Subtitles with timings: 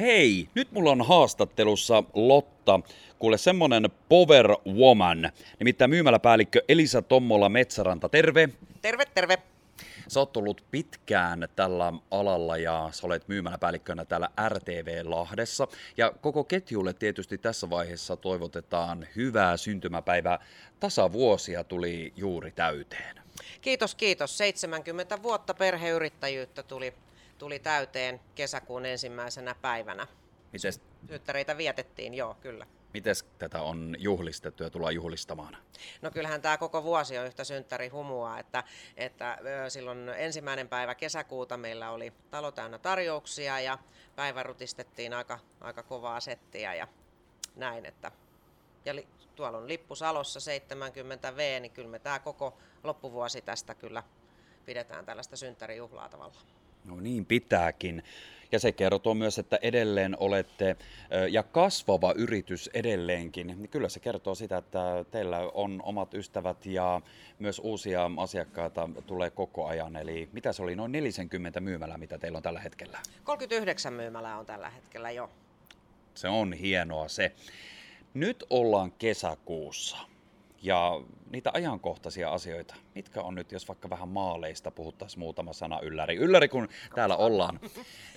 [0.00, 2.80] Hei, nyt mulla on haastattelussa Lotta,
[3.18, 8.48] kuule semmonen power woman, nimittäin myymäläpäällikkö Elisa Tommola Metsäranta, terve!
[8.82, 9.38] Terve, terve!
[10.08, 15.68] Sä oot ollut pitkään tällä alalla ja sä olet myymäläpäällikkönä täällä RTV Lahdessa.
[15.96, 20.38] Ja koko ketjulle tietysti tässä vaiheessa toivotetaan hyvää syntymäpäivää.
[20.80, 23.16] Tasavuosia tuli juuri täyteen.
[23.60, 24.38] Kiitos, kiitos.
[24.38, 26.94] 70 vuotta perheyrittäjyyttä tuli,
[27.40, 30.06] tuli täyteen kesäkuun ensimmäisenä päivänä.
[30.52, 32.66] Mites, Synttäreitä vietettiin, joo, kyllä.
[32.94, 35.56] mites tätä on juhlistettu ja tullaan juhlistamaan?
[36.02, 38.64] No kyllähän tämä koko vuosi on yhtä synttärihumua, että,
[38.96, 39.38] että
[39.68, 43.78] silloin ensimmäinen päivä kesäkuuta meillä oli talo täynnä tarjouksia ja
[44.16, 46.88] päivä rutistettiin aika, aika kovaa settiä ja
[47.56, 48.12] näin, että
[48.84, 54.02] ja li, tuolla on lippu Salossa 70V, niin kyllä me tämä koko loppuvuosi tästä kyllä
[54.64, 56.46] pidetään tällaista synttärijuhlaa tavallaan.
[56.84, 58.02] No niin pitääkin.
[58.52, 60.76] Ja se kertoo myös, että edelleen olette
[61.30, 63.46] ja kasvava yritys edelleenkin.
[63.46, 67.00] Niin kyllä se kertoo sitä, että teillä on omat ystävät ja
[67.38, 69.96] myös uusia asiakkaita tulee koko ajan.
[69.96, 72.98] Eli mitä se oli, noin 40 myymälää, mitä teillä on tällä hetkellä?
[73.24, 75.30] 39 myymälää on tällä hetkellä jo.
[76.14, 77.32] Se on hienoa se.
[78.14, 79.96] Nyt ollaan kesäkuussa.
[80.62, 86.16] Ja niitä ajankohtaisia asioita, mitkä on nyt, jos vaikka vähän maaleista puhuttaisiin muutama sana ylläri.
[86.16, 87.60] Ylläri, kun täällä ollaan.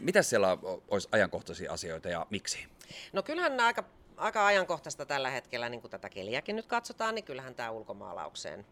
[0.00, 2.66] Mitä siellä olisi ajankohtaisia asioita ja miksi?
[3.12, 3.84] No kyllähän nämä aika,
[4.16, 8.66] aika ajankohtaista tällä hetkellä, niin kuin tätä keliäkin nyt katsotaan, niin kyllähän tämä ulkomaalaukseen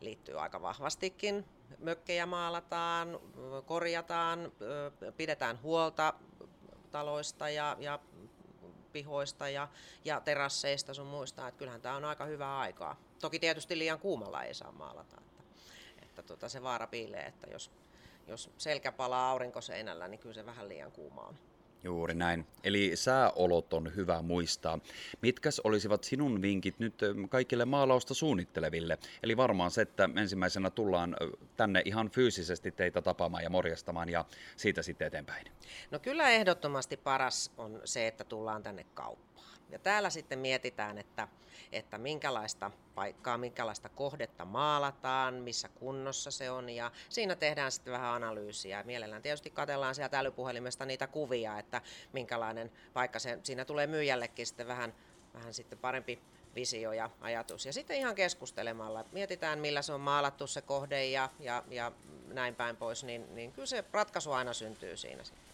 [0.00, 1.44] liittyy aika vahvastikin.
[1.78, 3.20] Mökkejä maalataan,
[3.66, 4.52] korjataan,
[5.16, 6.14] pidetään huolta
[6.90, 7.98] taloista ja, ja
[8.92, 9.68] pihoista ja,
[10.04, 12.96] ja terasseista sun muista, että kyllähän tämä on aika hyvää aikaa.
[13.20, 15.42] Toki tietysti liian kuumalla ei saa maalata, että,
[16.02, 17.70] että tota se vaara piilee, että jos,
[18.26, 21.38] jos selkä palaa aurinkoseinällä, niin kyllä se vähän liian kuuma on.
[21.84, 22.46] Juuri näin.
[22.64, 24.78] Eli sääolot on hyvä muistaa.
[25.22, 26.94] Mitkäs olisivat sinun vinkit nyt
[27.28, 28.98] kaikille maalausta suunnitteleville?
[29.22, 31.16] Eli varmaan se, että ensimmäisenä tullaan
[31.56, 34.24] tänne ihan fyysisesti teitä tapaamaan ja morjastamaan ja
[34.56, 35.46] siitä sitten eteenpäin.
[35.90, 39.51] No kyllä ehdottomasti paras on se, että tullaan tänne kauppaan.
[39.72, 41.28] Ja täällä sitten mietitään, että,
[41.72, 46.70] että minkälaista paikkaa, minkälaista kohdetta maalataan, missä kunnossa se on.
[46.70, 48.82] Ja siinä tehdään sitten vähän analyysiä.
[48.82, 54.66] Mielellään tietysti katellaan sieltä älypuhelimesta niitä kuvia, että minkälainen paikka se, siinä tulee myyjällekin sitten
[54.66, 54.94] vähän,
[55.34, 56.18] vähän sitten parempi
[56.54, 57.66] visio ja ajatus.
[57.66, 61.92] Ja sitten ihan keskustelemalla, mietitään millä se on maalattu se kohde ja, ja, ja
[62.26, 65.51] näin päin pois, niin, niin kyllä se ratkaisu aina syntyy siinä sitten.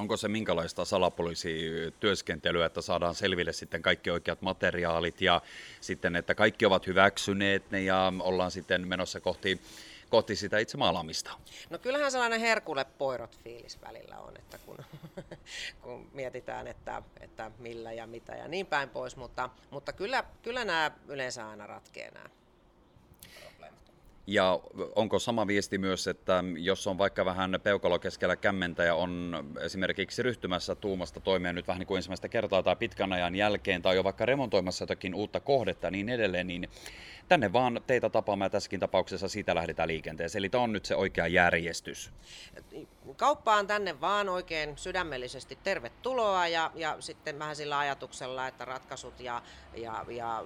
[0.00, 5.40] Onko se minkälaista salapoliisityöskentelyä, että saadaan selville sitten kaikki oikeat materiaalit ja
[5.80, 9.60] sitten, että kaikki ovat hyväksyneet ne ja ollaan sitten menossa kohti,
[10.10, 11.30] kohti sitä itse maalaamista?
[11.70, 14.78] No kyllähän sellainen herkulle poirot fiilis välillä on, että kun,
[15.82, 20.64] kun mietitään, että, että millä ja mitä ja niin päin pois, mutta, mutta kyllä, kyllä
[20.64, 22.28] nämä yleensä aina ratkee nämä.
[24.26, 24.60] Ja
[24.96, 30.22] onko sama viesti myös, että jos on vaikka vähän peukalo keskellä kämmentä ja on esimerkiksi
[30.22, 34.04] ryhtymässä tuumasta toimeen nyt vähän niin kuin ensimmäistä kertaa tai pitkän ajan jälkeen tai jo
[34.04, 36.68] vaikka remontoimassa jotakin uutta kohdetta niin edelleen, niin
[37.28, 40.40] tänne vaan teitä tapaamaan ja tässäkin tapauksessa siitä lähdetään liikenteeseen.
[40.40, 42.10] Eli tämä on nyt se oikea järjestys.
[43.16, 49.42] Kauppaan tänne vaan oikein sydämellisesti tervetuloa ja, ja sitten vähän sillä ajatuksella, että ratkaisut ja,
[49.74, 50.44] ja, ja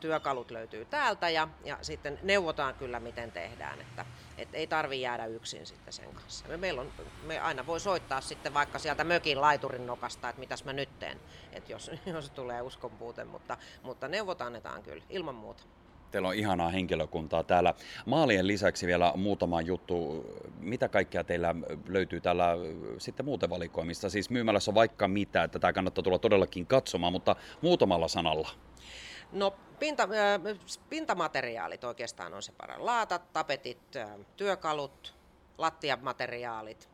[0.00, 4.06] työkalut löytyy täältä ja, ja sitten neuvotaan kyllä miten tehdään, että
[4.38, 6.48] et ei tarvi jäädä yksin sitten sen kanssa.
[6.48, 10.64] Me, meillä on, me aina voi soittaa sitten vaikka sieltä mökin laiturin nokasta, että mitäs
[10.64, 11.20] mä nyt teen,
[11.52, 15.62] että jos, jos tulee uskonpuute, mutta, mutta neuvot annetaan kyllä ilman muuta.
[16.10, 17.74] Teillä on ihanaa henkilökuntaa täällä.
[18.06, 20.24] Maalien lisäksi vielä muutama juttu.
[20.60, 21.54] Mitä kaikkea teillä
[21.88, 22.56] löytyy täällä
[22.98, 24.10] sitten muuten valikoimista?
[24.10, 28.48] Siis myymälässä on vaikka mitä, että tämä kannattaa tulla todellakin katsomaan, mutta muutamalla sanalla.
[29.32, 30.08] No pinta,
[30.88, 32.78] pintamateriaalit oikeastaan on se paras.
[32.78, 33.78] Laatat, tapetit,
[34.36, 35.14] työkalut,
[35.58, 36.90] lattiamateriaalit,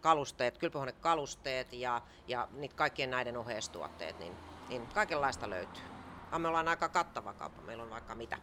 [0.00, 4.32] kalusteet, kylpyhuonekalusteet ja, ja niitä kaikkien näiden oheistuotteet, niin,
[4.68, 5.99] niin kaikenlaista löytyy.
[6.32, 8.38] Ja me ollaan aika kattava kauppa, meillä on vaikka mitä.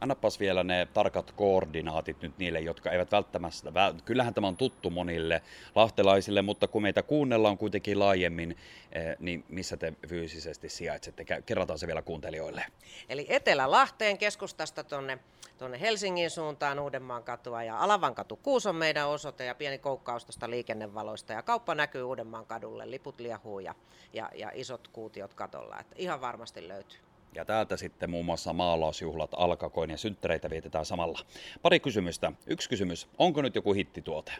[0.00, 4.90] Annapas vielä ne tarkat koordinaatit nyt niille, jotka eivät välttämättä, väl- kyllähän tämä on tuttu
[4.90, 5.42] monille
[5.74, 8.56] lahtelaisille, mutta kun meitä kuunnellaan kuitenkin laajemmin,
[8.92, 11.24] eh, niin missä te fyysisesti sijaitsette?
[11.46, 12.64] Kerrataan se vielä kuuntelijoille.
[13.08, 15.18] Eli Etelä-Lahteen keskustasta tuonne
[15.58, 20.24] tonne Helsingin suuntaan Uudenmaan katua ja Alavan katu 6 on meidän osoite ja pieni koukkaus
[20.24, 23.74] tuosta liikennevaloista ja kauppa näkyy Uudenmaan kadulle, liput liehuu ja,
[24.12, 27.05] ja, ja isot kuutiot katolla, että ihan varmasti löytyy.
[27.36, 31.18] Ja täältä sitten muun muassa maalausjuhlat alkakoin ja synttäreitä vietetään samalla.
[31.62, 32.32] Pari kysymystä.
[32.46, 33.08] Yksi kysymys.
[33.18, 34.32] Onko nyt joku hittituote?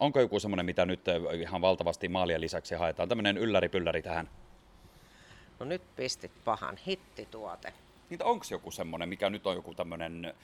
[0.00, 1.00] Onko joku semmoinen, mitä nyt
[1.40, 3.08] ihan valtavasti maalien lisäksi haetaan?
[3.08, 4.30] Tämmöinen ylläri-pylläri tähän.
[5.58, 7.72] No nyt pistit pahan hittituote.
[8.10, 10.34] Niin onko joku semmoinen, mikä nyt on joku tämmöinen,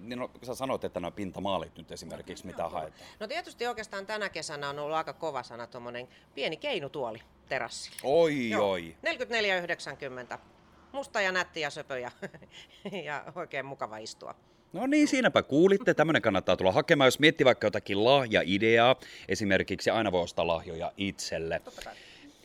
[0.00, 3.08] niin no, sä sanoit, että nämä pintamaalit nyt esimerkiksi, mitä haetaan.
[3.20, 7.96] No tietysti oikeastaan tänä kesänä on ollut aika kova sana tuommoinen pieni keinutuoli terassille.
[8.02, 8.96] Oi, Joo, oi.
[10.32, 10.38] 44,90.
[10.92, 12.10] Musta ja nätti ja söpö ja,
[13.04, 14.34] ja oikein mukava istua.
[14.72, 15.94] No niin, siinäpä kuulitte.
[15.94, 17.06] Tämmöinen kannattaa tulla hakemaan.
[17.06, 18.96] Jos miettii vaikka jotakin lahja-ideaa,
[19.28, 21.60] esimerkiksi aina voi ostaa lahjoja itselle.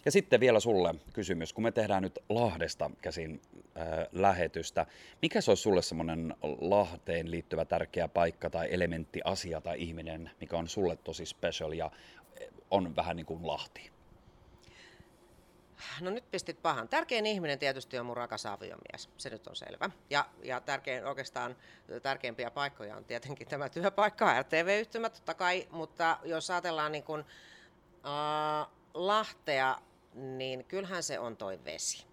[0.06, 3.42] Ja sitten vielä sulle kysymys, kun me tehdään nyt Lahdesta käsin
[3.78, 4.86] äh, lähetystä,
[5.22, 10.58] mikä se olisi sulle semmoinen Lahteen liittyvä tärkeä paikka tai elementti, asia tai ihminen, mikä
[10.58, 11.92] on sulle tosi special ja
[12.72, 13.91] on vähän niin kuin Lahti?
[16.02, 16.88] No nyt pistit pahan.
[16.88, 19.90] Tärkein ihminen tietysti on mun rakas aviomies, se nyt on selvä.
[20.10, 21.56] Ja, ja tärkein, oikeastaan
[22.04, 27.26] tärkeimpiä paikkoja on tietenkin tämä työpaikka, RTV-yhtymä totta kai, mutta jos ajatellaan niin kuin,
[28.06, 29.78] äh, Lahtea,
[30.14, 32.06] niin kyllähän se on toi vesi.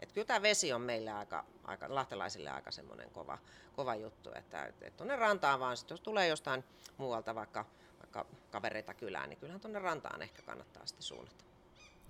[0.00, 3.38] Et kyllä tämä vesi on meille aika, aika lahtelaisille aika semmoinen kova,
[3.76, 6.64] kova juttu, että et tuonne rantaan vaan, sit jos tulee jostain
[6.96, 7.64] muualta vaikka,
[7.98, 11.51] vaikka kavereita kylään, niin kyllähän tuonne rantaan ehkä kannattaa sitten suunnata.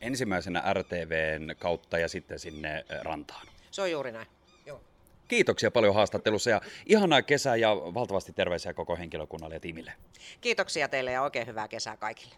[0.02, 3.46] Ensimmäisenä RTVn kautta ja sitten sinne rantaan.
[3.70, 4.26] Se on juuri näin.
[4.66, 4.80] Joo.
[5.28, 9.92] Kiitoksia paljon haastattelussa ja ihanaa kesää ja valtavasti terveisiä koko henkilökunnalle ja tiimille.
[10.40, 12.30] Kiitoksia teille ja oikein hyvää kesää kaikille.